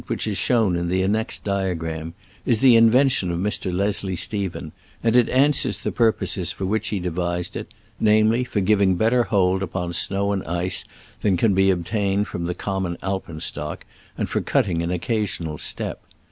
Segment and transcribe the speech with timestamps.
[0.07, 3.71] which is shown in the annexed diagram is the invention of Mr.
[3.71, 4.71] Leslie Stephen,
[5.03, 7.71] and it answers the purposes for which he devised it—
[8.09, 10.85] namely, for giving better hold upon snow and ice
[11.19, 13.85] than can be obtained from the com mon alpenstock,
[14.17, 16.01] and for cutting an occasional step.